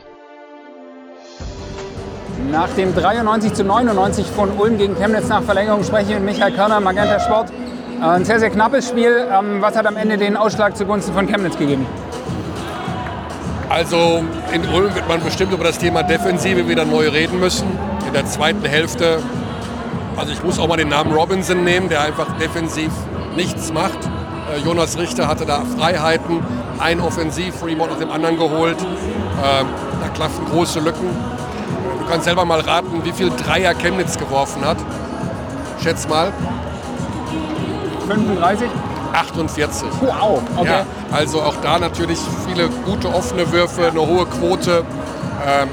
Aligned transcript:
Nach 2.52 2.72
dem 2.76 2.94
93 2.94 3.54
zu 3.54 3.64
99 3.64 4.28
von 4.28 4.56
Ulm 4.56 4.78
gegen 4.78 4.94
Chemnitz 4.94 5.26
nach 5.26 5.42
Verlängerung 5.42 5.82
spreche 5.82 6.12
ich 6.12 6.20
mit 6.20 6.24
Michael 6.24 6.52
Körner, 6.52 6.78
Magenta 6.78 7.18
Sport. 7.18 7.50
Äh, 8.00 8.04
ein 8.04 8.24
sehr, 8.24 8.38
sehr 8.38 8.50
knappes 8.50 8.88
Spiel. 8.88 9.26
Ähm, 9.28 9.60
was 9.60 9.76
hat 9.76 9.86
am 9.86 9.96
Ende 9.96 10.18
den 10.18 10.36
Ausschlag 10.36 10.76
zugunsten 10.76 11.14
von 11.14 11.26
Chemnitz 11.26 11.58
gegeben? 11.58 11.84
Also 13.68 14.24
in 14.52 14.66
Ulm 14.68 14.94
wird 14.94 15.08
man 15.08 15.22
bestimmt 15.22 15.52
über 15.52 15.64
das 15.64 15.78
Thema 15.78 16.02
Defensive 16.02 16.68
wieder 16.68 16.84
neu 16.84 17.08
reden 17.08 17.38
müssen. 17.38 17.66
In 18.06 18.14
der 18.14 18.24
zweiten 18.24 18.64
Hälfte, 18.64 19.22
also 20.16 20.32
ich 20.32 20.42
muss 20.42 20.58
auch 20.58 20.68
mal 20.68 20.78
den 20.78 20.88
Namen 20.88 21.12
Robinson 21.12 21.64
nehmen, 21.64 21.88
der 21.90 22.00
einfach 22.00 22.38
defensiv 22.38 22.90
nichts 23.36 23.72
macht. 23.72 23.98
Äh, 24.54 24.64
Jonas 24.64 24.98
Richter 24.98 25.28
hatte 25.28 25.44
da 25.44 25.64
Freiheiten, 25.76 26.40
ein 26.78 27.00
Offensiv-Remote 27.00 27.90
nach 27.92 27.98
dem 27.98 28.10
anderen 28.10 28.38
geholt. 28.38 28.78
Ähm, 28.80 29.66
da 30.00 30.08
klaffen 30.14 30.46
große 30.46 30.80
Lücken. 30.80 31.08
Du 32.00 32.10
kannst 32.10 32.24
selber 32.24 32.46
mal 32.46 32.60
raten, 32.60 33.04
wie 33.04 33.12
viel 33.12 33.30
Dreier 33.30 33.74
Chemnitz 33.74 34.16
geworfen 34.16 34.64
hat. 34.64 34.78
Schätz 35.82 36.08
mal. 36.08 36.32
35? 38.08 38.70
48. 39.12 39.88
Wow, 40.00 40.42
okay. 40.56 40.66
Ja, 40.66 40.86
also 41.10 41.42
auch 41.42 41.56
da 41.62 41.78
natürlich 41.78 42.18
viele 42.46 42.68
gute 42.84 43.08
offene 43.08 43.50
Würfe, 43.52 43.88
eine 43.88 44.00
hohe 44.00 44.26
Quote. 44.26 44.84
Ähm, 45.46 45.68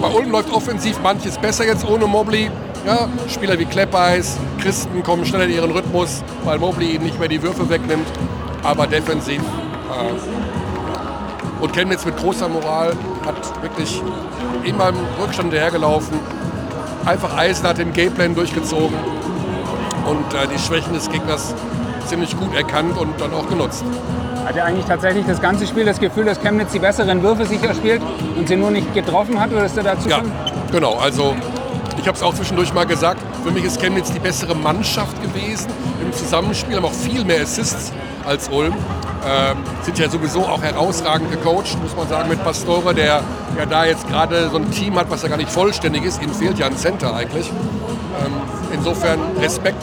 bei 0.00 0.08
Ulm 0.08 0.30
läuft 0.30 0.52
offensiv 0.52 1.00
manches 1.02 1.38
besser 1.38 1.66
jetzt 1.66 1.88
ohne 1.88 2.06
Mobley. 2.06 2.50
Ja, 2.86 3.08
Spieler 3.28 3.58
wie 3.58 3.64
Kleppeis, 3.64 4.36
Christen 4.60 5.02
kommen 5.02 5.26
schneller 5.26 5.44
in 5.44 5.52
ihren 5.52 5.72
Rhythmus, 5.72 6.22
weil 6.44 6.58
Mobley 6.58 6.94
ihnen 6.94 7.04
nicht 7.04 7.18
mehr 7.18 7.28
die 7.28 7.42
Würfe 7.42 7.68
wegnimmt. 7.68 8.06
Aber 8.62 8.86
defensiv. 8.86 9.40
Äh, 9.40 11.62
und 11.62 11.72
Chemnitz 11.72 12.04
mit 12.04 12.16
großer 12.16 12.48
Moral 12.48 12.92
hat 13.24 13.62
wirklich 13.62 14.02
immer 14.64 14.90
im 14.90 14.96
Rückstand 15.20 15.52
hergelaufen. 15.52 16.18
Einfach 17.04 17.36
Eisen 17.36 17.66
hat 17.66 17.78
den 17.78 17.92
Gameplan 17.92 18.34
durchgezogen 18.34 18.96
und 20.06 20.34
äh, 20.34 20.46
die 20.52 20.58
Schwächen 20.58 20.92
des 20.92 21.10
Gegners 21.10 21.54
ziemlich 22.06 22.36
gut 22.36 22.54
erkannt 22.54 22.96
und 22.98 23.20
dann 23.20 23.32
auch 23.34 23.48
genutzt. 23.48 23.84
Hat 24.44 24.56
er 24.56 24.64
eigentlich 24.64 24.86
tatsächlich 24.86 25.26
das 25.26 25.40
ganze 25.40 25.66
Spiel 25.66 25.84
das 25.84 25.98
Gefühl, 25.98 26.24
dass 26.24 26.40
Chemnitz 26.40 26.72
die 26.72 26.78
besseren 26.78 27.22
Würfe 27.22 27.46
sicher 27.46 27.74
spielt 27.74 28.00
und 28.36 28.46
sie 28.46 28.56
nur 28.56 28.70
nicht 28.70 28.94
getroffen 28.94 29.40
hat? 29.40 29.50
Oder 29.52 29.66
ist 29.66 29.76
er 29.76 29.82
dazu 29.82 30.08
Ja, 30.08 30.22
genau. 30.70 30.94
Also 30.94 31.34
ich 31.98 32.06
habe 32.06 32.16
es 32.16 32.22
auch 32.22 32.34
zwischendurch 32.34 32.72
mal 32.72 32.86
gesagt, 32.86 33.20
für 33.42 33.50
mich 33.50 33.64
ist 33.64 33.80
Chemnitz 33.80 34.12
die 34.12 34.20
bessere 34.20 34.54
Mannschaft 34.54 35.20
gewesen 35.20 35.68
im 36.00 36.12
Zusammenspiel, 36.12 36.76
haben 36.76 36.84
auch 36.84 36.92
viel 36.92 37.24
mehr 37.24 37.42
Assists 37.42 37.92
als 38.24 38.48
Ulm. 38.48 38.74
Ähm, 39.28 39.56
sind 39.82 39.98
ja 39.98 40.08
sowieso 40.08 40.40
auch 40.44 40.62
herausragend 40.62 41.30
gecoacht, 41.32 41.76
muss 41.82 41.96
man 41.96 42.08
sagen, 42.08 42.28
mit 42.28 42.42
Pastore, 42.44 42.94
der 42.94 43.22
ja 43.58 43.66
da 43.68 43.84
jetzt 43.84 44.06
gerade 44.08 44.48
so 44.50 44.58
ein 44.58 44.70
Team 44.70 44.96
hat, 44.96 45.10
was 45.10 45.22
ja 45.22 45.28
gar 45.28 45.36
nicht 45.36 45.50
vollständig 45.50 46.04
ist. 46.04 46.22
Ihm 46.22 46.32
fehlt 46.32 46.58
ja 46.58 46.66
ein 46.66 46.76
Center 46.76 47.12
eigentlich. 47.14 47.50
Ähm, 48.24 48.32
insofern 48.72 49.18
Respekt, 49.40 49.82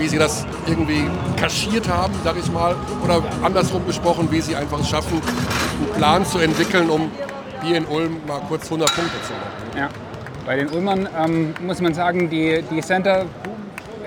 wie 0.00 0.08
sie 0.08 0.18
das 0.18 0.46
irgendwie 0.66 1.04
kaschiert 1.36 1.88
haben, 1.88 2.12
sag 2.24 2.36
ich 2.38 2.50
mal. 2.50 2.74
Oder 3.04 3.22
andersrum 3.42 3.86
gesprochen, 3.86 4.28
wie 4.30 4.40
sie 4.40 4.56
einfach 4.56 4.80
es 4.80 4.88
schaffen, 4.88 5.20
einen 5.20 5.92
Plan 5.94 6.24
zu 6.24 6.38
entwickeln, 6.38 6.88
um 6.90 7.10
hier 7.62 7.76
in 7.76 7.84
Ulm 7.86 8.16
mal 8.26 8.40
kurz 8.48 8.64
100 8.64 8.88
Punkte 8.94 9.12
zu 9.22 9.32
machen. 9.32 9.78
Ja. 9.78 9.88
Bei 10.46 10.56
den 10.56 10.68
Ulmern 10.70 11.06
ähm, 11.22 11.54
muss 11.64 11.80
man 11.80 11.92
sagen, 11.94 12.30
die, 12.30 12.62
die 12.70 12.80
Center, 12.80 13.26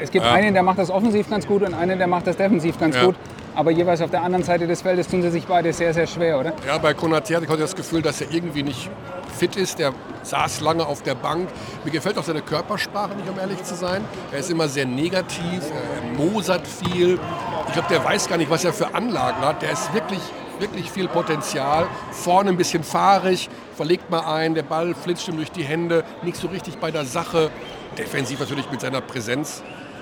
es 0.01 0.09
gibt 0.09 0.25
Ja. 0.25 0.31
einen, 0.33 0.53
der 0.53 0.63
macht 0.63 0.79
das 0.79 0.89
offensiv 0.89 1.29
ganz 1.29 1.45
gut 1.45 1.61
und 1.61 1.73
einen, 1.75 1.97
der 1.99 2.07
macht 2.07 2.25
das 2.25 2.35
defensiv 2.35 2.79
ganz 2.79 2.95
Ja. 2.95 3.05
gut. 3.05 3.15
Aber 3.55 3.71
jeweils 3.71 4.01
auf 4.01 4.09
der 4.09 4.23
anderen 4.23 4.43
Seite 4.43 4.65
des 4.65 4.81
Feldes 4.81 5.07
tun 5.07 5.21
sie 5.21 5.29
sich 5.29 5.45
beide 5.45 5.71
sehr, 5.73 5.93
sehr 5.93 6.07
schwer, 6.07 6.39
oder? 6.39 6.53
Ja, 6.65 6.77
bei 6.79 6.91
Konaté 6.91 7.35
hatte 7.35 7.45
ich 7.45 7.59
das 7.59 7.75
Gefühl, 7.75 8.01
dass 8.01 8.19
er 8.21 8.31
irgendwie 8.31 8.63
nicht 8.63 8.89
fit 9.37 9.55
ist. 9.55 9.77
Der 9.77 9.93
saß 10.23 10.61
lange 10.61 10.85
auf 10.85 11.03
der 11.03 11.15
Bank. 11.15 11.49
Mir 11.83 11.91
gefällt 11.91 12.17
auch 12.17 12.23
seine 12.23 12.41
Körpersprache 12.41 13.15
nicht, 13.15 13.29
um 13.29 13.37
ehrlich 13.37 13.63
zu 13.63 13.75
sein. 13.75 14.03
Er 14.31 14.39
ist 14.39 14.49
immer 14.49 14.67
sehr 14.67 14.85
negativ, 14.85 15.61
er 15.61 16.17
mosert 16.17 16.65
viel. 16.67 17.19
Ich 17.67 17.73
glaube, 17.73 17.89
der 17.89 18.03
weiß 18.03 18.27
gar 18.27 18.37
nicht, 18.37 18.49
was 18.49 18.63
er 18.63 18.73
für 18.73 18.95
Anlagen 18.95 19.41
hat. 19.41 19.61
Der 19.61 19.71
ist 19.71 19.93
wirklich, 19.93 20.21
wirklich 20.59 20.91
viel 20.91 21.07
Potenzial. 21.07 21.87
Vorne 22.11 22.49
ein 22.49 22.57
bisschen 22.57 22.83
fahrig, 22.83 23.49
verlegt 23.75 24.09
mal 24.09 24.21
ein, 24.21 24.55
der 24.55 24.63
Ball 24.63 24.95
flitscht 24.95 25.27
ihm 25.27 25.37
durch 25.37 25.51
die 25.51 25.63
Hände, 25.63 26.03
nicht 26.23 26.37
so 26.37 26.47
richtig 26.47 26.77
bei 26.77 26.89
der 26.89 27.05
Sache. 27.05 27.51
Defensiv 27.97 28.39
natürlich 28.39 28.69
mit 28.71 28.81
seiner 28.81 29.01
Präsenz. 29.01 29.61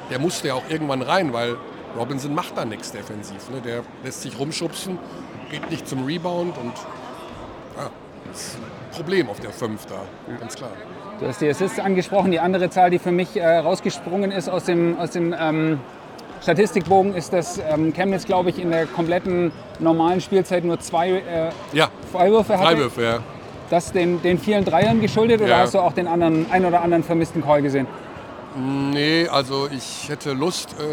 Der 0.09 0.19
musste 0.19 0.49
ja 0.49 0.53
auch 0.53 0.63
irgendwann 0.69 1.01
rein, 1.01 1.33
weil 1.33 1.57
Robinson 1.97 2.33
macht 2.33 2.57
da 2.57 2.65
nichts 2.65 2.91
defensiv. 2.91 3.49
Ne? 3.49 3.61
Der 3.61 3.81
lässt 4.03 4.21
sich 4.21 4.37
rumschubsen, 4.39 4.97
geht 5.49 5.69
nicht 5.69 5.87
zum 5.87 6.05
Rebound 6.05 6.57
und 6.57 6.73
ja, 7.77 7.89
das 8.29 8.41
ist 8.41 8.57
ein 8.57 8.95
Problem 8.95 9.29
auf 9.29 9.39
der 9.39 9.51
5 9.51 9.85
da, 9.87 9.95
ganz 10.39 10.55
klar. 10.55 10.71
Du 11.19 11.27
hast 11.27 11.39
die 11.41 11.49
Assists 11.49 11.79
angesprochen. 11.79 12.31
Die 12.31 12.39
andere 12.39 12.69
Zahl, 12.69 12.89
die 12.89 12.97
für 12.99 13.11
mich 13.11 13.37
äh, 13.37 13.57
rausgesprungen 13.57 14.31
ist 14.31 14.49
aus 14.49 14.63
dem, 14.65 14.97
aus 14.97 15.11
dem 15.11 15.35
ähm, 15.39 15.79
Statistikbogen, 16.41 17.13
ist, 17.13 17.31
dass 17.31 17.59
ähm, 17.59 17.93
Chemnitz, 17.93 18.25
glaube 18.25 18.49
ich, 18.49 18.59
in 18.59 18.71
der 18.71 18.87
kompletten 18.87 19.51
normalen 19.79 20.19
Spielzeit 20.19 20.63
nur 20.63 20.79
zwei 20.79 21.09
äh, 21.11 21.49
Ja, 21.73 21.89
Freiwürfe 22.11 22.53
hatte. 22.57 22.63
Freiwürfe, 22.65 23.03
ja. 23.03 23.19
Das 23.69 23.91
den, 23.91 24.21
den 24.23 24.39
vielen 24.39 24.65
Dreiern 24.65 24.99
geschuldet 24.99 25.41
oder 25.41 25.49
Ja. 25.51 25.57
hast 25.59 25.75
du 25.75 25.79
auch 25.79 25.93
den 25.93 26.07
anderen, 26.07 26.47
ein 26.51 26.65
oder 26.65 26.81
anderen 26.81 27.03
vermissten 27.03 27.43
Call 27.43 27.61
gesehen? 27.61 27.85
Nee, 28.55 29.27
also 29.27 29.69
ich 29.71 30.09
hätte 30.09 30.33
Lust, 30.33 30.75
äh, 30.77 30.83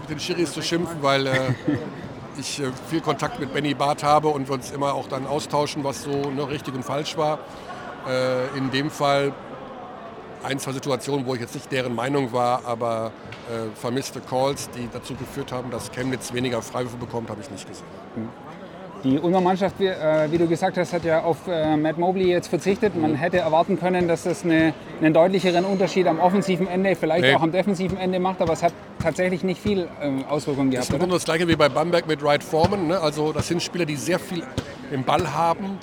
mit 0.00 0.10
den 0.10 0.20
Schiris 0.20 0.52
zu 0.52 0.60
schimpfen, 0.60 1.02
weil 1.02 1.26
äh, 1.26 1.54
ich 2.38 2.60
äh, 2.60 2.70
viel 2.88 3.00
Kontakt 3.00 3.40
mit 3.40 3.54
Benny 3.54 3.74
Barth 3.74 4.02
habe 4.02 4.28
und 4.28 4.48
wir 4.48 4.54
uns 4.54 4.70
immer 4.70 4.94
auch 4.94 5.08
dann 5.08 5.26
austauschen, 5.26 5.82
was 5.82 6.02
so 6.02 6.30
ne, 6.30 6.46
richtig 6.48 6.74
und 6.74 6.84
falsch 6.84 7.16
war. 7.16 7.38
Äh, 8.06 8.56
in 8.58 8.70
dem 8.70 8.90
Fall 8.90 9.32
ein, 10.42 10.58
zwei 10.58 10.72
Situationen, 10.72 11.26
wo 11.26 11.34
ich 11.34 11.40
jetzt 11.40 11.54
nicht 11.54 11.72
deren 11.72 11.94
Meinung 11.94 12.32
war, 12.32 12.64
aber 12.66 13.12
äh, 13.48 13.74
vermisste 13.74 14.20
Calls, 14.20 14.68
die 14.70 14.88
dazu 14.92 15.14
geführt 15.14 15.52
haben, 15.52 15.70
dass 15.70 15.90
Chemnitz 15.92 16.32
weniger 16.32 16.60
Freiwürfe 16.62 16.96
bekommt, 16.96 17.30
habe 17.30 17.40
ich 17.40 17.50
nicht 17.50 17.66
gesehen. 17.66 17.86
Die 19.02 19.18
Ulmer 19.18 19.40
Mannschaft, 19.40 19.76
wie, 19.78 19.86
äh, 19.86 20.30
wie 20.30 20.36
du 20.36 20.46
gesagt 20.46 20.76
hast, 20.76 20.92
hat 20.92 21.04
ja 21.04 21.22
auf 21.22 21.48
äh, 21.48 21.74
Matt 21.76 21.96
Mobley 21.96 22.28
jetzt 22.28 22.48
verzichtet. 22.48 22.94
Man 22.94 23.14
hätte 23.14 23.38
erwarten 23.38 23.78
können, 23.80 24.06
dass 24.08 24.24
das 24.24 24.44
eine, 24.44 24.74
einen 25.00 25.14
deutlicheren 25.14 25.64
Unterschied 25.64 26.06
am 26.06 26.18
offensiven 26.20 26.66
Ende, 26.66 26.94
vielleicht 26.96 27.22
Nee. 27.24 27.34
auch 27.34 27.40
am 27.40 27.50
defensiven 27.50 27.96
Ende 27.96 28.18
macht, 28.20 28.42
aber 28.42 28.52
es 28.52 28.62
hat 28.62 28.74
tatsächlich 29.02 29.42
nicht 29.42 29.60
viel 29.62 29.88
ähm, 30.02 30.24
Auswirkungen 30.28 30.70
Das 30.70 30.80
ist 30.80 30.88
gehabt. 30.88 30.92
im? 30.94 30.98
Grunde 31.00 31.14
das 31.16 31.24
gleiche 31.24 31.48
wie 31.48 31.56
bei 31.56 31.70
Bamberg 31.70 32.06
mit 32.06 32.22
Wright 32.22 32.44
Foreman. 32.44 32.88
Ne? 32.88 33.00
Also 33.00 33.32
das 33.32 33.48
sind 33.48 33.62
Spieler, 33.62 33.86
die 33.86 33.96
sehr 33.96 34.18
viel 34.18 34.42
im 34.92 35.02
Ball 35.04 35.32
haben. 35.32 35.78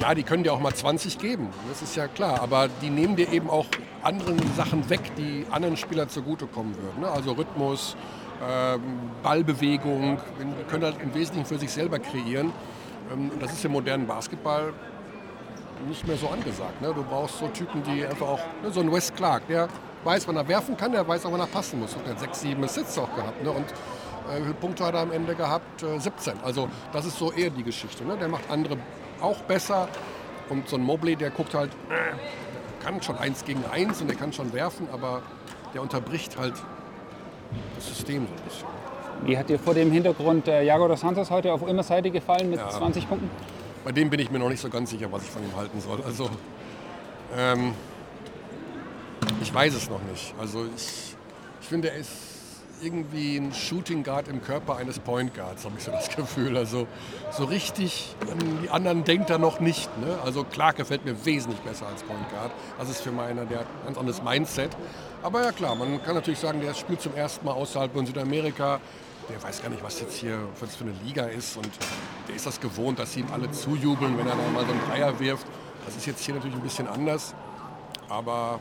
Ja, 0.00 0.14
die 0.14 0.24
können 0.24 0.42
dir 0.42 0.52
auch 0.52 0.60
mal 0.60 0.74
20 0.74 1.18
geben, 1.18 1.48
das 1.68 1.82
ist 1.82 1.94
ja 1.94 2.08
klar. 2.08 2.40
Aber 2.42 2.68
die 2.82 2.90
nehmen 2.90 3.14
dir 3.14 3.30
eben 3.32 3.48
auch 3.48 3.66
andere 4.02 4.34
Sachen 4.56 4.88
weg, 4.90 5.00
die 5.16 5.44
anderen 5.52 5.76
Spieler 5.76 6.08
zugutekommen 6.08 6.74
würden. 6.74 7.02
Ne? 7.02 7.08
Also 7.10 7.32
Rhythmus, 7.32 7.96
Ballbewegung, 9.22 10.18
die 10.38 10.70
können 10.70 10.84
halt 10.84 10.96
im 11.02 11.14
Wesentlichen 11.14 11.46
für 11.46 11.58
sich 11.58 11.70
selber 11.70 11.98
kreieren. 11.98 12.52
Ähm, 13.12 13.30
und 13.30 13.42
das 13.42 13.52
ist 13.52 13.64
im 13.64 13.72
modernen 13.72 14.06
Basketball 14.06 14.72
nicht 15.88 16.06
mehr 16.06 16.16
so 16.16 16.28
angesagt. 16.28 16.80
Ne? 16.80 16.92
Du 16.94 17.02
brauchst 17.02 17.38
so 17.38 17.48
Typen, 17.48 17.82
die 17.82 18.04
einfach 18.04 18.28
auch, 18.28 18.40
ne? 18.62 18.70
so 18.70 18.80
ein 18.80 18.92
Wes 18.92 19.12
Clark, 19.14 19.46
der 19.48 19.68
weiß, 20.04 20.28
wann 20.28 20.36
er 20.36 20.46
werfen 20.48 20.76
kann, 20.76 20.92
der 20.92 21.06
weiß 21.06 21.26
auch, 21.26 21.32
wann 21.32 21.40
er 21.40 21.46
passen 21.46 21.80
muss. 21.80 21.94
Und 21.94 22.06
der 22.06 22.14
hat 22.14 22.20
sechs, 22.20 22.40
sieben 22.40 22.62
Assists 22.64 22.98
auch 22.98 23.14
gehabt. 23.14 23.42
Ne? 23.42 23.50
Und 23.50 23.66
äh, 23.66 24.38
wie 24.38 24.42
viele 24.42 24.54
Punkte 24.54 24.84
hat 24.84 24.94
er 24.94 25.00
am 25.00 25.12
Ende 25.12 25.34
gehabt? 25.34 25.82
Äh, 25.82 25.98
17. 25.98 26.34
Also 26.44 26.68
das 26.92 27.06
ist 27.06 27.18
so 27.18 27.32
eher 27.32 27.50
die 27.50 27.62
Geschichte. 27.62 28.04
Ne? 28.04 28.16
Der 28.16 28.28
macht 28.28 28.50
andere 28.50 28.76
auch 29.20 29.40
besser. 29.42 29.88
Und 30.48 30.68
so 30.68 30.76
ein 30.76 30.82
Mobley, 30.82 31.16
der 31.16 31.30
guckt 31.30 31.54
halt, 31.54 31.70
äh, 31.90 32.84
kann 32.84 33.00
schon 33.02 33.18
eins 33.18 33.44
gegen 33.44 33.64
eins 33.70 34.00
und 34.00 34.08
der 34.08 34.16
kann 34.16 34.32
schon 34.32 34.52
werfen, 34.52 34.88
aber 34.92 35.22
der 35.74 35.82
unterbricht 35.82 36.38
halt 36.38 36.54
das 37.76 37.88
System 37.88 38.26
so 38.26 38.32
ein 38.34 38.48
bisschen. 38.48 38.68
Wie 39.24 39.36
hat 39.36 39.48
dir 39.48 39.58
vor 39.58 39.74
dem 39.74 39.90
Hintergrund 39.92 40.48
äh, 40.48 40.62
Jago 40.62 40.88
dos 40.88 41.00
Santos 41.00 41.30
heute 41.30 41.52
auf 41.52 41.62
Ulmer 41.62 41.82
Seite 41.82 42.10
gefallen 42.10 42.50
mit 42.50 42.58
Ja. 42.58 42.70
20 42.70 43.08
Punkten? 43.08 43.30
Bei 43.84 43.92
dem 43.92 44.08
bin 44.10 44.20
ich 44.20 44.30
mir 44.30 44.38
noch 44.38 44.48
nicht 44.48 44.60
so 44.60 44.68
ganz 44.68 44.90
sicher, 44.90 45.10
was 45.12 45.22
ich 45.22 45.30
von 45.30 45.42
ihm 45.42 45.54
halten 45.56 45.80
soll. 45.80 46.00
Also, 46.04 46.28
ähm, 47.36 47.72
ich 49.42 49.52
weiß 49.52 49.74
es 49.74 49.88
noch 49.90 50.02
nicht. 50.10 50.34
Also, 50.38 50.64
ich, 50.76 51.14
ich 51.60 51.66
finde, 51.68 51.90
er 51.90 51.96
ist 51.98 52.10
irgendwie 52.82 53.36
ein 53.36 53.52
Shooting 53.52 54.02
Guard 54.02 54.28
im 54.28 54.42
Körper 54.42 54.76
eines 54.76 54.98
Point 54.98 55.34
Guards, 55.34 55.64
habe 55.64 55.74
ich 55.78 55.84
so 55.84 55.90
das 55.90 56.08
Gefühl. 56.16 56.56
Also, 56.56 56.86
so 57.32 57.44
richtig 57.44 58.14
an 58.30 58.58
die 58.62 58.70
anderen 58.70 59.04
denkt 59.04 59.30
er 59.30 59.38
noch 59.38 59.60
nicht. 59.60 59.88
Ne? 59.98 60.18
Also, 60.24 60.44
Clark 60.44 60.76
gefällt 60.76 61.04
mir 61.04 61.24
wesentlich 61.24 61.60
besser 61.60 61.86
als 61.86 62.02
Point 62.02 62.28
Guard. 62.30 62.50
Das 62.78 62.88
ist 62.88 63.00
für 63.02 63.12
meiner 63.12 63.44
der 63.44 63.60
hat 63.60 63.66
ein 63.66 63.86
ganz 63.86 63.98
anderes 63.98 64.22
Mindset. 64.22 64.70
Aber 65.22 65.42
ja, 65.42 65.52
klar, 65.52 65.74
man 65.74 66.02
kann 66.02 66.14
natürlich 66.14 66.40
sagen, 66.40 66.60
der 66.60 66.74
spielt 66.74 67.00
zum 67.00 67.14
ersten 67.14 67.44
Mal 67.44 67.52
außerhalb 67.52 67.92
von 67.92 68.06
Südamerika. 68.06 68.80
Der 69.28 69.42
weiß 69.42 69.62
gar 69.62 69.68
nicht, 69.68 69.82
was 69.82 70.00
jetzt 70.00 70.16
hier 70.16 70.38
für 70.54 70.84
eine 70.84 70.94
Liga 71.04 71.24
ist. 71.24 71.56
Und 71.56 71.70
der 72.28 72.36
ist 72.36 72.46
das 72.46 72.60
gewohnt, 72.60 72.98
dass 72.98 73.16
ihm 73.16 73.26
alle 73.32 73.50
zujubeln, 73.50 74.18
wenn 74.18 74.26
er 74.26 74.34
da 74.36 74.50
mal 74.52 74.64
so 74.64 74.72
einen 74.72 74.80
Dreier 74.88 75.18
wirft. 75.20 75.46
Das 75.86 75.96
ist 75.96 76.06
jetzt 76.06 76.24
hier 76.24 76.34
natürlich 76.34 76.56
ein 76.56 76.62
bisschen 76.62 76.88
anders. 76.88 77.34
Aber 78.10 78.58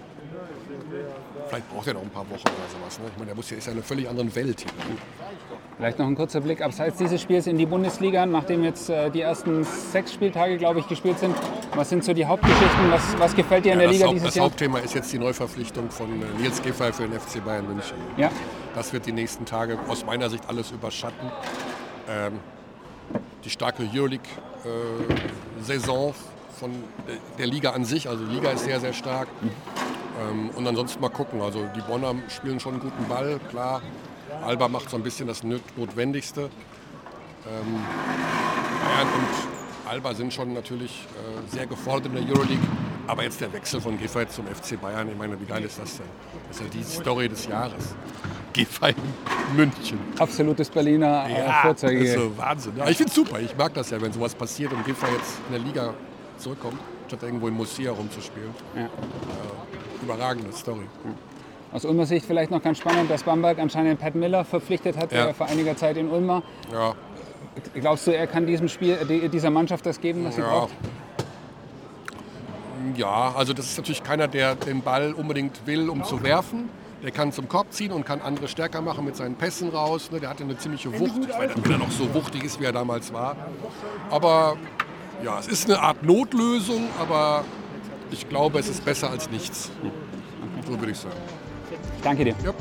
vielleicht 1.48 1.68
braucht 1.74 1.88
er 1.88 1.96
noch 1.96 2.04
ein 2.04 2.10
paar 2.12 2.30
Wochen 2.30 2.42
oder 2.42 2.70
sowas. 2.80 3.00
Ne? 3.00 3.06
Ich 3.08 3.14
meine, 3.16 3.26
der 3.26 3.36
muss 3.36 3.52
ist 3.52 3.66
ja 3.66 3.72
in 3.72 3.80
einer 3.80 3.86
völlig 3.86 4.08
anderen 4.08 4.34
Welt 4.36 4.62
hier. 4.62 4.70
Vielleicht 5.76 5.98
noch 5.98 6.06
ein 6.06 6.14
kurzer 6.16 6.40
Blick 6.42 6.62
abseits 6.62 6.98
dieses 6.98 7.20
Spiels 7.20 7.48
in 7.48 7.58
die 7.58 7.66
Bundesliga, 7.66 8.28
nachdem 8.28 8.64
jetzt 8.64 8.92
äh, 8.92 9.10
die 9.10 9.22
ersten 9.22 9.64
sechs 9.64 10.14
Spieltage, 10.14 10.58
glaube 10.58 10.80
ich, 10.82 10.88
gespielt 10.88 11.18
sind. 11.18 11.36
Was 11.74 11.90
sind 11.90 12.04
so 12.04 12.14
die 12.14 12.28
Hauptgeschichten? 12.28 12.92
Was, 12.92 13.18
was 13.18 13.36
gefällt 13.36 13.66
dir 13.66 13.74
in 13.74 13.80
Ja, 13.80 13.88
der 13.88 13.88
das 13.88 13.96
Liga 13.98 14.06
Haupt, 14.08 14.16
dieses 14.18 14.28
das 14.28 14.36
Jahr? 14.36 14.46
Hauptthema 14.46 14.78
ist 14.80 14.94
jetzt 14.94 15.12
die 15.12 15.18
Neuverpflichtung 15.20 15.90
von 15.90 16.22
äh, 16.22 16.26
Nils 16.40 16.62
Giffey 16.62 16.94
für 16.94 17.08
den 17.08 17.20
FC 17.20 17.44
Bayern 17.44 17.66
München. 17.68 17.98
Ja, 18.18 18.30
Das 18.76 18.94
wird 18.94 19.08
die 19.08 19.12
nächsten 19.14 19.46
Tage 19.46 19.80
aus 19.88 20.06
meiner 20.06 20.30
Sicht 20.30 20.48
alles 20.48 20.70
überschatten. 20.72 21.32
Ähm, 22.08 22.34
die 23.44 23.50
starke 23.50 23.82
Euroleague-Saison 23.92 26.14
von 26.60 26.72
der- 27.38 27.48
Liga 27.48 27.72
an 27.72 27.86
sich. 27.86 28.08
Also 28.10 28.26
die 28.26 28.36
Liga 28.36 28.52
ist 28.52 28.66
sehr, 28.66 28.80
sehr 28.80 28.94
stark. 28.94 29.28
Ähm, 30.22 30.50
und 30.56 30.68
ansonsten 30.68 31.00
mal 31.02 31.10
gucken. 31.10 31.42
Also 31.42 31.66
die 31.76 31.82
Bonner 31.82 32.14
spielen 32.28 32.60
schon 32.60 32.74
einen 32.74 32.82
guten 32.82 33.06
Ball, 33.08 33.40
klar. 33.50 33.82
Alba 34.46 34.68
macht 34.68 34.90
so 34.90 34.98
ein 34.98 35.04
bisschen 35.04 35.28
das 35.28 35.44
Not- 35.44 35.62
Notwendigste. 35.78 36.42
Ähm, 36.42 37.80
Bayern 38.86 39.08
und 39.08 39.90
Alba 39.90 40.14
sind 40.14 40.34
schon 40.34 40.54
natürlich 40.54 41.08
äh, 41.16 41.56
sehr 41.56 41.66
gefordert 41.66 42.08
in 42.08 42.14
der 42.16 42.24
Euroleague. 42.36 42.60
Aber 43.08 43.24
jetzt 43.24 43.42
der 43.42 43.52
Wechsel 43.52 43.82
von 43.82 43.98
Giffey 43.98 44.28
zum 44.28 44.46
FC 44.46 44.80
Bayern, 44.80 45.10
ich 45.10 45.18
meine, 45.18 45.40
wie 45.42 45.46
geil 45.46 45.64
ist 45.64 45.80
das 45.80 45.98
denn? 45.98 46.06
Das 46.48 46.58
ist 46.58 46.64
ja 46.64 46.70
die 46.80 46.84
Story 46.84 47.28
des 47.28 47.48
Jahres. 47.48 47.96
Giffey 48.54 48.90
in 49.52 49.56
München. 49.58 50.00
absolutes 50.20 50.70
Berliner 50.70 51.26
äh, 51.28 51.40
Ja, 51.40 51.54
Vorzeige. 51.64 52.00
das 52.02 52.10
ist 52.10 52.16
so 52.16 52.38
Wahnsinn. 52.38 52.74
Ja, 52.78 52.88
ich 52.88 52.98
finde 52.98 53.10
es 53.10 53.16
super. 53.16 53.40
Ich 53.40 53.56
mag 53.58 53.74
das 53.74 53.90
ja, 53.90 54.00
wenn 54.00 54.14
sowas 54.14 54.36
passiert 54.36 54.72
und 54.74 54.86
Giffey 54.86 55.08
jetzt 55.18 55.40
in 55.48 55.54
der 55.56 55.62
Liga 55.64 55.94
zurückkommt, 56.40 56.80
statt 57.08 57.24
irgendwo 57.24 57.48
in 57.48 57.54
Murcia 57.56 57.92
rumzuspielen. 57.92 58.50
Ja. 58.76 58.82
Äh, 58.84 58.88
überragende 60.04 60.52
Story. 60.54 60.88
Aus 61.72 61.86
Ulmer 61.86 62.06
Sicht 62.06 62.26
vielleicht 62.26 62.50
noch 62.52 62.64
ganz 62.64 62.80
spannend, 62.80 63.12
dass 63.12 63.24
Bamberg 63.24 63.60
anscheinend 63.60 64.00
Pat 64.00 64.16
Miller 64.16 64.44
verpflichtet 64.44 64.98
hat, 64.98 65.12
Ja. 65.12 65.26
der 65.26 65.34
vor 65.36 65.48
einiger 65.48 65.76
Zeit 65.78 65.98
in 65.98 66.10
Ulmer. 66.10 66.42
Ja, 66.72 66.96
Glaubst 67.74 68.08
du, 68.08 68.12
er 68.16 68.26
kann 68.26 68.46
diesem 68.46 68.70
Spiel, 68.70 68.94
äh, 69.02 69.06
die- 69.06 69.28
dieser 69.28 69.50
Mannschaft 69.50 69.86
das 69.86 70.00
geben, 70.00 70.24
was 70.24 70.36
sie 70.36 70.42
ja. 70.42 70.48
braucht? 70.48 70.72
Ja, 72.96 73.34
also 73.36 73.54
das 73.54 73.66
ist 73.66 73.78
natürlich 73.78 74.04
keiner, 74.04 74.28
der 74.28 74.56
den 74.56 74.82
Ball 74.82 75.14
unbedingt 75.14 75.66
will, 75.68 75.90
um 75.90 76.04
zu 76.04 76.24
werfen. 76.24 76.70
Der 77.04 77.12
kann 77.12 77.32
zum 77.32 77.48
Korb 77.48 77.72
ziehen 77.74 77.92
und 77.92 78.06
kann 78.06 78.22
andere 78.22 78.48
stärker 78.48 78.82
machen 78.82 79.06
mit 79.06 79.16
seinen 79.16 79.36
Pässen 79.36 79.70
raus. 79.70 80.10
ne. 80.12 80.20
Der 80.20 80.30
hat 80.30 80.40
ja 80.40 80.46
eine 80.46 80.58
ziemliche 80.58 80.98
Wucht. 81.00 81.12
Ich 81.22 81.30
weiß 81.30 81.56
nicht, 81.56 81.58
ob 81.58 81.70
er 81.70 81.78
noch 81.78 81.92
so 81.92 82.14
wuchtig 82.14 82.44
ist, 82.44 82.60
wie 82.60 82.66
er 82.66 82.72
damals 82.74 83.12
war. 83.14 83.36
Aber 84.10 84.58
ja, 85.24 85.40
es 85.40 85.48
ist 85.48 85.70
eine 85.70 85.82
Art 85.82 86.04
Notlösung, 86.04 86.88
aber 87.00 87.44
ich 88.12 88.28
glaube, 88.30 88.60
es 88.60 88.68
ist 88.68 88.84
besser 88.86 89.10
als 89.10 89.30
nichts. 89.30 89.72
So 90.66 90.80
würde 90.80 90.92
ich 90.92 90.98
sagen. 90.98 91.16
Danke 92.04 92.24
dir. 92.26 92.36
Ja. 92.44 92.54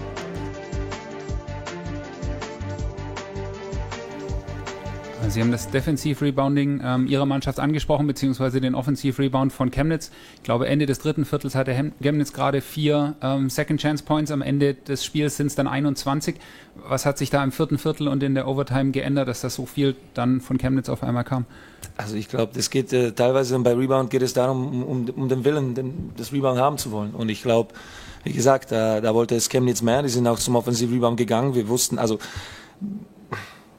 Sie 5.30 5.42
haben 5.42 5.52
das 5.52 5.69
Defensiv-Rebounding 5.70 6.80
ähm, 6.82 7.06
Ihrer 7.06 7.26
Mannschaft 7.26 7.60
angesprochen, 7.60 8.06
beziehungsweise 8.06 8.60
den 8.62 8.75
Offensiv-Rebound 8.75 9.52
von 9.52 9.70
Chemnitz. 9.70 10.10
Ich 10.36 10.42
glaube, 10.42 10.66
Ende 10.66 10.86
des 10.86 11.00
dritten 11.00 11.26
Viertels 11.26 11.54
hatte 11.54 11.72
Hem- 11.72 11.92
Chemnitz 12.00 12.32
gerade 12.32 12.62
vier 12.62 13.14
ähm, 13.20 13.50
Second-Chance-Points. 13.50 14.30
Am 14.30 14.40
Ende 14.40 14.75
des 14.75 15.04
Spiels 15.04 15.36
sind 15.36 15.48
es 15.48 15.54
dann 15.54 15.66
21. 15.69 16.36
Was 16.88 17.04
hat 17.04 17.19
sich 17.19 17.28
da 17.28 17.44
im 17.44 17.52
vierten 17.52 17.76
Viertel 17.76 18.08
und 18.08 18.22
in 18.22 18.34
der 18.34 18.48
Overtime 18.48 18.90
geändert, 18.90 19.28
dass 19.28 19.42
das 19.42 19.54
so 19.54 19.66
viel 19.66 19.96
dann 20.14 20.40
von 20.40 20.56
Chemnitz 20.56 20.88
auf 20.88 21.02
einmal 21.02 21.25
kam? 21.25 21.44
Also 21.98 22.16
ich 22.16 22.28
glaube, 22.28 22.52
das 22.54 22.70
geht 22.70 22.92
äh, 22.94 23.12
teilweise 23.12 23.58
bei 23.58 23.74
Rebound 23.74 24.08
geht 24.10 24.22
es 24.22 24.32
darum, 24.32 24.82
um, 24.82 24.82
um, 24.82 25.10
um 25.10 25.28
den 25.28 25.44
Willen, 25.44 25.74
den, 25.74 26.10
das 26.16 26.32
Rebound 26.32 26.58
haben 26.58 26.78
zu 26.78 26.90
wollen. 26.90 27.10
Und 27.10 27.28
ich 27.28 27.42
glaube, 27.42 27.74
wie 28.24 28.32
gesagt, 28.32 28.72
da, 28.72 29.00
da 29.02 29.14
wollte 29.14 29.34
es 29.34 29.50
Chemnitz 29.50 29.82
mehr. 29.82 30.02
Die 30.02 30.08
sind 30.08 30.26
auch 30.26 30.38
zum 30.38 30.56
Offensive 30.56 30.92
Rebound 30.94 31.19
gegangen. 31.19 31.54
Wir 31.54 31.69
wussten, 31.69 31.98
also 31.98 32.19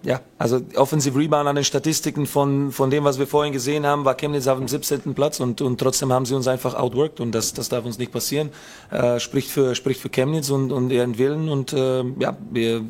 ja, 0.03 0.21
also 0.37 0.61
Offensive 0.75 1.17
Rebound 1.17 1.47
an 1.47 1.55
den 1.55 1.65
Statistiken 1.65 2.25
von, 2.25 2.71
von 2.71 2.89
dem, 2.89 3.03
was 3.03 3.19
wir 3.19 3.27
vorhin 3.27 3.51
gesehen 3.51 3.85
haben, 3.85 4.05
war 4.05 4.15
Chemnitz 4.15 4.47
auf 4.47 4.57
dem 4.57 4.67
17. 4.67 5.13
Platz 5.13 5.39
und, 5.39 5.61
und 5.61 5.77
trotzdem 5.79 6.13
haben 6.13 6.25
sie 6.25 6.35
uns 6.35 6.47
einfach 6.47 6.73
outworked 6.73 7.19
und 7.19 7.33
das, 7.33 7.53
das 7.53 7.67
darf 7.67 7.83
uns 7.85 7.97
nicht 7.97 8.11
passieren. 8.11 8.49
Äh, 8.91 9.19
spricht 9.19 9.49
für 9.49 9.75
spricht 9.75 9.99
für 9.99 10.09
Chemnitz 10.09 10.49
und, 10.49 10.71
und 10.71 10.89
ihren 10.91 11.17
Willen 11.17 11.49
und 11.49 11.73
äh, 11.73 12.03
ja, 12.19 12.37
wir, 12.49 12.81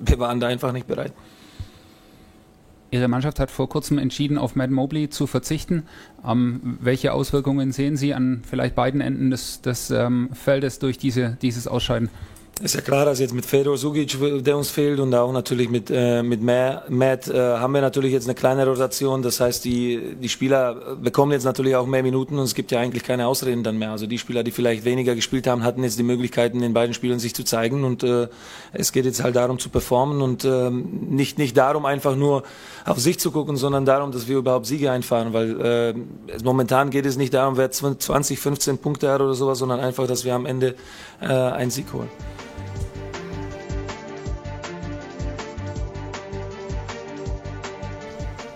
wir 0.00 0.18
waren 0.18 0.40
da 0.40 0.48
einfach 0.48 0.72
nicht 0.72 0.86
bereit. 0.86 1.12
Ihre 2.90 3.08
Mannschaft 3.08 3.38
hat 3.38 3.50
vor 3.50 3.68
kurzem 3.68 3.98
entschieden, 3.98 4.38
auf 4.38 4.56
Matt 4.56 4.70
Mobley 4.70 5.10
zu 5.10 5.26
verzichten. 5.26 5.84
Ähm, 6.26 6.78
welche 6.80 7.12
Auswirkungen 7.12 7.72
sehen 7.72 7.96
Sie 7.96 8.14
an 8.14 8.42
vielleicht 8.48 8.74
beiden 8.74 9.00
Enden 9.00 9.30
des, 9.30 9.60
des 9.60 9.90
ähm, 9.90 10.30
Feldes 10.32 10.78
durch 10.78 10.98
diese, 10.98 11.36
dieses 11.42 11.66
Ausscheiden? 11.66 12.10
Ist 12.60 12.74
ja 12.74 12.80
klar, 12.80 13.04
dass 13.04 13.20
jetzt 13.20 13.32
mit 13.34 13.46
Fedor 13.46 13.78
Sugic, 13.78 14.16
der 14.42 14.56
uns 14.56 14.68
fehlt, 14.68 14.98
und 14.98 15.14
auch 15.14 15.30
natürlich 15.30 15.70
mit, 15.70 15.90
äh, 15.92 16.24
mit 16.24 16.42
Ma- 16.42 16.82
Matt 16.88 17.28
äh, 17.28 17.38
haben 17.38 17.72
wir 17.72 17.80
natürlich 17.80 18.12
jetzt 18.12 18.24
eine 18.24 18.34
kleine 18.34 18.66
Rotation. 18.66 19.22
Das 19.22 19.38
heißt, 19.38 19.64
die, 19.64 20.16
die 20.20 20.28
Spieler 20.28 20.96
bekommen 21.00 21.30
jetzt 21.30 21.44
natürlich 21.44 21.76
auch 21.76 21.86
mehr 21.86 22.02
Minuten 22.02 22.36
und 22.36 22.42
es 22.42 22.56
gibt 22.56 22.72
ja 22.72 22.80
eigentlich 22.80 23.04
keine 23.04 23.28
Ausreden 23.28 23.62
dann 23.62 23.78
mehr. 23.78 23.92
Also 23.92 24.08
die 24.08 24.18
Spieler, 24.18 24.42
die 24.42 24.50
vielleicht 24.50 24.84
weniger 24.84 25.14
gespielt 25.14 25.46
haben, 25.46 25.62
hatten 25.62 25.84
jetzt 25.84 26.00
die 26.00 26.02
Möglichkeiten, 26.02 26.60
in 26.64 26.74
beiden 26.74 26.94
Spielen 26.94 27.20
sich 27.20 27.32
zu 27.32 27.44
zeigen. 27.44 27.84
Und 27.84 28.02
äh, 28.02 28.26
es 28.72 28.90
geht 28.90 29.04
jetzt 29.04 29.22
halt 29.22 29.36
darum 29.36 29.60
zu 29.60 29.68
performen 29.68 30.20
und 30.20 30.44
ähm, 30.44 31.06
nicht, 31.10 31.38
nicht 31.38 31.56
darum, 31.56 31.86
einfach 31.86 32.16
nur 32.16 32.42
auf 32.84 32.98
sich 32.98 33.20
zu 33.20 33.30
gucken, 33.30 33.56
sondern 33.56 33.84
darum, 33.84 34.10
dass 34.10 34.26
wir 34.26 34.36
überhaupt 34.36 34.66
Siege 34.66 34.90
einfahren. 34.90 35.32
Weil 35.32 35.60
äh, 35.60 35.94
es, 36.34 36.42
momentan 36.42 36.90
geht 36.90 37.06
es 37.06 37.16
nicht 37.16 37.34
darum, 37.34 37.56
wer 37.56 37.70
20, 37.70 38.36
15 38.36 38.78
Punkte 38.78 39.12
hat 39.12 39.20
oder 39.20 39.34
sowas, 39.34 39.60
sondern 39.60 39.78
einfach, 39.78 40.08
dass 40.08 40.24
wir 40.24 40.34
am 40.34 40.44
Ende 40.44 40.74
äh, 41.20 41.26
einen 41.26 41.70
Sieg 41.70 41.92
holen. 41.92 42.08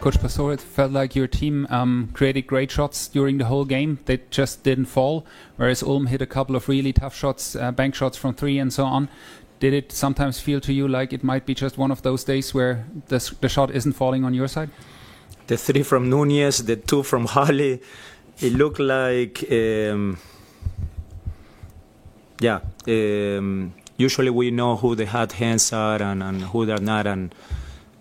Coach 0.03 0.21
Pastore, 0.21 0.53
it 0.53 0.61
felt 0.61 0.91
like 0.91 1.15
your 1.15 1.29
team 1.29 1.65
um, 1.71 2.11
created 2.13 2.49
great 2.49 2.73
shots 2.73 3.07
during 3.07 3.39
the 3.39 3.45
whole 3.45 3.65
game. 3.65 4.01
They 4.07 4.19
just 4.31 4.65
didn't 4.65 4.87
fall, 4.87 5.25
whereas 5.55 5.81
Ulm 5.81 6.07
hit 6.07 6.21
a 6.21 6.27
couple 6.27 6.57
of 6.57 6.69
really 6.69 6.93
tough 6.93 7.15
shots, 7.15 7.55
uh, 7.55 7.71
bank 7.71 7.95
shots 7.95 8.19
from 8.19 8.35
three 8.35 8.59
and 8.59 8.73
so 8.73 8.85
on. 8.85 9.09
Did 9.61 9.73
it 9.73 9.93
sometimes 9.93 10.41
feel 10.41 10.61
to 10.63 10.73
you 10.73 10.89
like 10.89 11.13
it 11.13 11.23
might 11.23 11.47
be 11.47 11.55
just 11.55 11.79
one 11.79 11.93
of 11.93 12.03
those 12.03 12.25
days 12.25 12.53
where 12.53 12.85
the, 13.07 13.33
the 13.41 13.49
shot 13.49 13.71
isn't 13.71 13.93
falling 13.93 14.25
on 14.25 14.35
your 14.35 14.49
side? 14.49 14.71
the 15.47 15.57
three 15.57 15.83
from 15.83 16.09
Nunez, 16.11 16.65
the 16.65 16.77
two 16.77 17.03
from 17.03 17.27
Holly. 17.37 17.81
It 18.41 18.53
looked 18.55 18.81
like, 18.81 19.45
um, 19.53 20.19
yeah. 22.41 22.61
Um, 22.89 23.75
usually 23.97 24.31
we 24.31 24.51
know 24.51 24.77
who 24.77 24.95
the 24.95 25.07
hot 25.07 25.33
hands 25.33 25.73
are 25.73 26.03
and, 26.03 26.23
and 26.23 26.43
who 26.43 26.67
they're 26.67 26.79
not, 26.79 27.07
and 27.07 27.35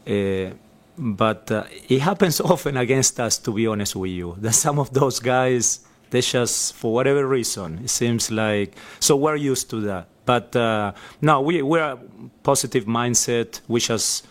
uh, 0.08 0.56
but 1.02 1.52
uh, 1.52 1.64
it 1.90 2.00
happens 2.00 2.40
often 2.54 2.78
against 2.78 3.20
us. 3.20 3.38
To 3.40 3.52
be 3.52 3.68
honest 3.68 3.96
with 3.96 4.12
you, 4.12 4.36
that 4.40 4.54
some 4.54 4.80
of 4.80 4.94
those 4.94 5.20
guys, 5.20 5.80
they 6.12 6.22
just 6.22 6.76
for 6.76 6.94
whatever 6.94 7.28
reason, 7.28 7.82
it 7.84 7.90
seems 7.90 8.30
like 8.32 8.76
so 9.00 9.16
we're 9.18 9.36
used 9.36 9.70
to 9.72 9.82
that. 9.82 10.08
But 10.26 10.56
uh, 10.56 10.94
no, 11.22 11.42
we 11.42 11.62
we're 11.64 11.82
a 11.82 12.00
positive 12.44 12.86
mindset. 12.86 13.62
We 13.68 13.80
just 13.80 14.28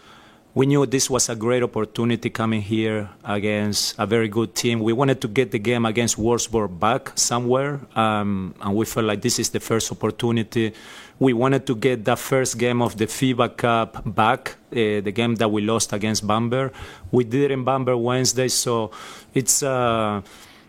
we 0.61 0.67
knew 0.67 0.85
this 0.85 1.09
was 1.09 1.31
a 1.31 1.35
great 1.35 1.63
opportunity 1.63 2.29
coming 2.29 2.61
here 2.61 3.09
against 3.25 3.99
a 3.99 4.05
very 4.05 4.29
good 4.29 4.55
team. 4.55 4.81
We 4.81 4.93
wanted 4.93 5.19
to 5.23 5.29
get 5.29 5.53
the 5.53 5.59
game 5.59 5.87
against 5.87 6.19
Wolfsburg 6.19 6.79
back 6.79 7.13
somewhere, 7.15 7.81
um, 7.97 8.55
and 8.61 8.77
we 8.77 8.85
felt 8.85 9.07
like 9.07 9.23
this 9.23 9.39
is 9.39 9.49
the 9.49 9.61
first 9.61 9.91
opportunity. 9.91 10.75
We 11.19 11.33
wanted 11.33 11.67
to 11.69 11.75
get 11.75 12.05
the 12.05 12.15
first 12.15 12.59
game 12.59 12.83
of 12.83 12.99
the 12.99 13.07
FIBA 13.07 13.57
Cup 13.57 14.03
back, 14.05 14.57
uh, 14.73 15.01
the 15.01 15.13
game 15.21 15.37
that 15.37 15.51
we 15.51 15.63
lost 15.63 15.95
against 15.95 16.27
Bamberg. 16.27 16.75
We 17.11 17.25
did 17.25 17.45
it 17.45 17.51
in 17.53 17.65
Bamberg 17.65 17.99
Wednesday, 17.99 18.49
so 18.49 18.91
it's. 19.33 19.63
Uh, 19.63 20.21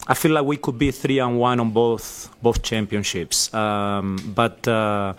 I 0.07 0.13
feel 0.13 0.31
like 0.31 0.45
we 0.45 0.55
could 0.55 0.77
be 0.79 0.91
three 0.91 1.19
and 1.19 1.38
one 1.38 1.60
on 1.60 1.71
both 1.71 2.29
both 2.41 2.63
championships, 2.63 3.53
um, 3.53 4.15
but. 4.33 4.65
Uh, 4.65 5.15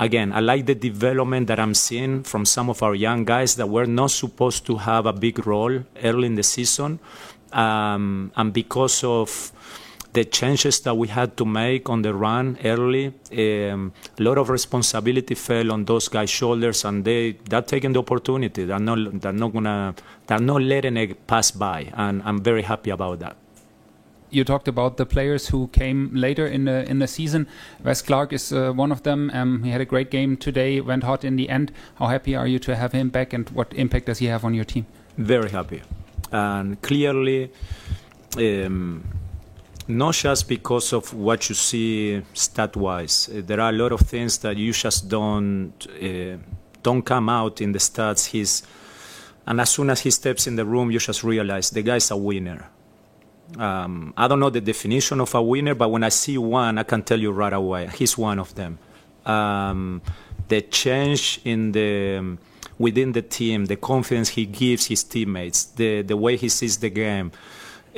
again, 0.00 0.32
I 0.32 0.40
like 0.40 0.66
the 0.66 0.74
development 0.74 1.46
that 1.48 1.60
I'm 1.60 1.74
seeing 1.74 2.24
from 2.24 2.44
some 2.44 2.70
of 2.70 2.82
our 2.82 2.94
young 2.94 3.24
guys 3.24 3.54
that 3.56 3.68
were 3.68 3.86
not 3.86 4.10
supposed 4.10 4.66
to 4.66 4.76
have 4.78 5.06
a 5.06 5.12
big 5.12 5.46
role 5.46 5.84
early 6.02 6.26
in 6.26 6.34
the 6.34 6.42
season. 6.42 6.98
Um, 7.52 8.32
and 8.34 8.52
because 8.52 9.04
of 9.04 9.52
the 10.12 10.24
changes 10.24 10.80
that 10.80 10.96
we 10.96 11.08
had 11.08 11.36
to 11.36 11.44
make 11.44 11.88
on 11.88 12.02
the 12.02 12.14
run 12.14 12.58
early, 12.64 13.12
um, 13.32 13.92
a 14.18 14.22
lot 14.22 14.38
of 14.38 14.48
responsibility 14.48 15.34
fell 15.34 15.70
on 15.70 15.84
those 15.84 16.08
guys' 16.08 16.30
shoulders, 16.30 16.84
and 16.84 17.04
they 17.04 17.32
they're 17.48 17.62
taking 17.62 17.92
the 17.92 18.00
opportunity. 18.00 18.64
They're 18.64 18.80
not 18.80 19.20
they're 19.20 19.32
not 19.32 19.52
gonna 19.52 19.94
they're 20.26 20.40
not 20.40 20.62
letting 20.62 20.96
it 20.96 21.26
pass 21.26 21.50
by, 21.50 21.92
and 21.94 22.22
I'm 22.24 22.42
very 22.42 22.62
happy 22.62 22.90
about 22.90 23.20
that. 23.20 23.36
You 24.30 24.44
talked 24.44 24.68
about 24.68 24.96
the 24.96 25.06
players 25.06 25.48
who 25.48 25.68
came 25.68 26.10
later 26.14 26.46
in 26.46 26.64
the 26.64 26.88
in 26.90 26.98
the 26.98 27.06
season. 27.06 27.46
Wes 27.84 28.02
Clark 28.02 28.32
is 28.32 28.52
uh, 28.52 28.72
one 28.72 28.92
of 28.92 29.02
them. 29.02 29.30
Um, 29.34 29.62
he 29.64 29.70
had 29.70 29.80
a 29.80 29.84
great 29.84 30.10
game 30.10 30.36
today, 30.36 30.80
went 30.80 31.04
hot 31.04 31.24
in 31.24 31.36
the 31.36 31.48
end. 31.48 31.72
How 31.96 32.06
happy 32.06 32.34
are 32.36 32.46
you 32.46 32.58
to 32.60 32.76
have 32.76 32.92
him 32.92 33.10
back, 33.10 33.32
and 33.32 33.48
what 33.50 33.72
impact 33.74 34.06
does 34.06 34.18
he 34.18 34.26
have 34.26 34.44
on 34.44 34.54
your 34.54 34.64
team? 34.64 34.86
Very 35.16 35.50
happy, 35.50 35.82
and 36.32 36.80
clearly, 36.82 37.50
um, 38.36 39.04
not 39.88 40.14
just 40.14 40.48
because 40.48 40.92
of 40.92 41.12
what 41.14 41.48
you 41.48 41.54
see 41.54 42.22
stat-wise. 42.34 43.28
Uh, 43.28 43.42
there 43.44 43.60
are 43.60 43.70
a 43.70 43.76
lot 43.76 43.92
of 43.92 44.00
things 44.00 44.38
that 44.38 44.56
you 44.56 44.72
just 44.72 45.08
don't 45.08 45.86
uh, 46.02 46.36
don't 46.82 47.02
come 47.02 47.28
out 47.28 47.60
in 47.60 47.72
the 47.72 47.78
stats. 47.78 48.26
He's 48.26 48.62
and 49.46 49.60
as 49.60 49.70
soon 49.70 49.90
as 49.90 50.00
he 50.00 50.10
steps 50.10 50.46
in 50.46 50.56
the 50.56 50.64
room, 50.64 50.90
you 50.90 50.98
just 50.98 51.24
realize 51.24 51.70
the 51.70 51.82
guy's 51.82 52.10
a 52.10 52.16
winner. 52.16 52.68
Um, 53.58 54.14
I 54.16 54.28
don't 54.28 54.40
know 54.40 54.50
the 54.50 54.60
definition 54.60 55.20
of 55.20 55.34
a 55.34 55.42
winner, 55.42 55.74
but 55.74 55.90
when 55.90 56.04
I 56.04 56.08
see 56.10 56.38
one, 56.38 56.78
I 56.78 56.82
can 56.82 57.02
tell 57.02 57.18
you 57.18 57.32
right 57.32 57.52
away. 57.52 57.90
He's 57.94 58.16
one 58.16 58.38
of 58.38 58.54
them. 58.54 58.78
Um, 59.26 60.02
the 60.48 60.62
change 60.62 61.40
in 61.44 61.72
the 61.72 62.16
um, 62.18 62.38
within 62.78 63.12
the 63.12 63.22
team, 63.22 63.66
the 63.66 63.76
confidence 63.76 64.30
he 64.30 64.46
gives 64.46 64.86
his 64.86 65.04
teammates, 65.04 65.64
the 65.64 66.02
the 66.02 66.16
way 66.16 66.36
he 66.36 66.48
sees 66.48 66.78
the 66.78 66.90
game. 66.90 67.32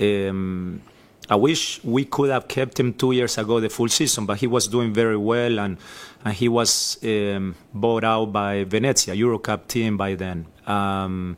Um, 0.00 0.82
I 1.30 1.37
wish 1.37 1.82
we 1.85 2.04
could 2.04 2.30
have 2.30 2.49
kept 2.49 2.78
him 2.80 2.92
two 2.94 3.12
years 3.12 3.38
ago 3.38 3.61
the 3.61 3.68
full 3.68 3.88
season, 3.88 4.26
but 4.26 4.38
he 4.38 4.47
was 4.47 4.66
doing 4.66 4.92
very 4.92 5.16
well 5.16 5.61
and, 5.61 5.78
and 6.25 6.35
he 6.35 6.49
was 6.49 6.99
um, 7.04 7.54
bought 7.73 8.04
out 8.04 8.32
by 8.32 8.64
Venezia, 8.64 9.14
Eurocup 9.14 9.68
team 9.68 9.97
by 9.97 10.14
then. 10.14 10.47
Um, 10.66 11.37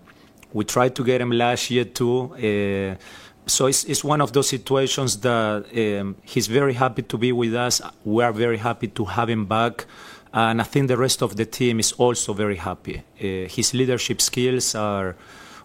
we 0.53 0.65
tried 0.65 0.95
to 0.97 1.05
get 1.05 1.21
him 1.21 1.31
last 1.31 1.71
year 1.71 1.85
too. 1.85 2.33
Uh, 2.35 2.97
so 3.47 3.67
it's, 3.67 3.85
it's 3.85 4.03
one 4.03 4.21
of 4.21 4.33
those 4.33 4.49
situations 4.49 5.19
that 5.21 5.67
um, 5.77 6.17
he's 6.23 6.47
very 6.47 6.75
happy 6.75 7.03
to 7.03 7.19
be 7.19 7.33
with 7.33 7.55
us. 7.55 7.81
We 8.05 8.23
are 8.25 8.33
very 8.33 8.59
happy 8.59 8.89
to 8.89 9.05
have 9.05 9.29
him 9.29 9.47
back. 9.47 9.87
And 10.33 10.61
I 10.61 10.65
think 10.65 10.89
the 10.89 10.97
rest 10.97 11.23
of 11.23 11.37
the 11.37 11.45
team 11.45 11.79
is 11.79 11.93
also 11.93 12.33
very 12.33 12.57
happy. 12.57 13.03
Uh, 13.21 13.49
his 13.49 13.73
leadership 13.73 14.21
skills 14.21 14.75
are 14.75 15.15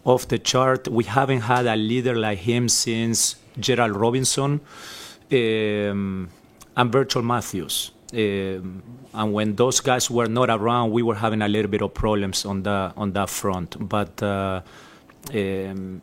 off 0.05 0.27
the 0.27 0.37
chart. 0.37 0.87
We 0.87 1.05
haven't 1.05 1.41
had 1.41 1.65
a 1.65 1.75
leader 1.75 2.15
like 2.15 2.39
him 2.39 2.69
since 2.69 3.35
Gerald 3.59 3.95
Robinson 3.95 4.61
um, 5.31 6.29
and 6.75 6.91
Virtual 6.91 7.23
Matthews. 7.23 7.91
Um, 8.13 8.83
and 9.13 9.33
when 9.33 9.55
those 9.55 9.79
guys 9.79 10.09
were 10.09 10.27
not 10.27 10.49
around, 10.49 10.91
we 10.91 11.01
were 11.01 11.15
having 11.15 11.41
a 11.41 11.47
little 11.47 11.69
bit 11.69 11.81
of 11.81 11.93
problems 11.93 12.45
on 12.45 12.63
the 12.63 12.93
on 12.95 13.11
that 13.13 13.29
front. 13.29 13.75
But 13.79 14.21
uh, 14.21 14.61
um, 15.33 16.01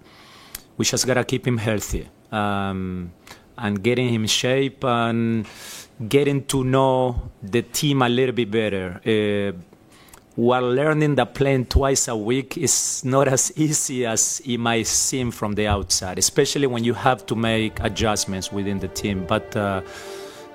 we 0.77 0.85
just 0.85 1.07
gotta 1.07 1.25
keep 1.25 1.47
him 1.47 1.59
healthy 1.59 2.09
um, 2.33 3.13
and 3.59 3.83
getting 3.83 4.09
him 4.09 4.23
in 4.23 4.29
shape 4.29 4.85
and 4.85 5.47
getting 6.09 6.45
to 6.45 6.65
know 6.65 7.31
the 7.43 7.63
team 7.63 8.03
a 8.03 8.09
little 8.09 8.35
bit 8.35 8.51
better. 8.51 9.01
Uh, 9.07 9.53
while 10.37 10.71
learning 10.71 11.15
the 11.15 11.25
playing 11.25 11.65
twice 11.65 12.09
a 12.09 12.17
week 12.17 12.59
is 12.59 13.03
not 13.05 13.27
as 13.27 13.51
easy 13.57 14.05
as 14.05 14.43
it 14.45 14.59
might 14.59 14.87
seem 14.87 15.31
from 15.31 15.55
the 15.55 15.67
outside, 15.67 16.19
especially 16.19 16.67
when 16.67 16.85
you 16.85 16.93
have 16.93 17.25
to 17.25 17.35
make 17.35 17.81
adjustments 17.81 18.53
within 18.53 18.79
the 18.79 18.89
team. 18.89 19.25
But 19.27 19.57
uh, 19.57 19.81